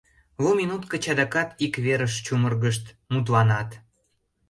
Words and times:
Лу 0.43 0.49
минут 0.59 0.83
гыч 0.93 1.03
адакат 1.13 1.49
ик 1.65 1.73
верыш 1.85 2.13
чумыргышт, 2.25 2.85
мутланат. 3.11 3.69